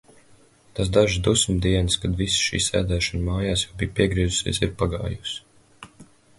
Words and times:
Tās 0.77 0.87
dažas 0.95 1.17
dusmu 1.27 1.55
dienas, 1.65 1.99
kad 2.05 2.17
visa 2.23 2.41
šī 2.47 2.63
sēdēšana 2.69 3.23
mājās 3.29 3.67
jau 3.69 3.79
bija 3.83 3.95
piegriezusies, 4.01 4.65
ir 4.67 4.77
pagājusi. 4.83 5.41